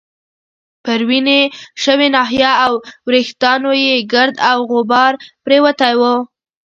پر 0.83 0.99
وینې 1.09 1.41
شوې 1.83 2.07
ناحیه 2.15 2.51
او 2.65 2.73
وریښتانو 3.07 3.71
يې 3.85 3.95
ګرد 4.13 4.35
او 4.51 4.57
غبار 4.73 5.13
پرېوتی 5.45 5.93
وو. 5.99 6.15